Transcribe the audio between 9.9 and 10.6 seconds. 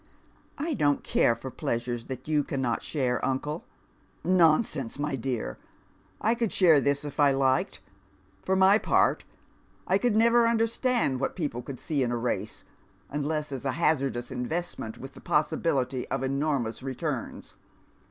could never